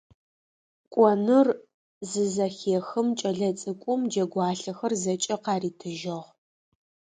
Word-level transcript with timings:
Кӏоныр 0.93 1.47
зызэхехым 2.09 3.07
кӏэлэ 3.19 3.49
цӏыкӏум 3.59 4.01
джэгуалъэхэр 4.11 4.93
зэкӏэ 5.01 5.35
къаритыжьыгъ. 5.43 6.27